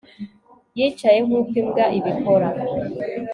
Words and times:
yicaye 0.77 1.17
nkuko 1.27 1.53
imbwa 1.61 1.85
ibikora 1.97 2.47